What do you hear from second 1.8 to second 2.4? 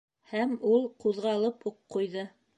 ҡуйҙы.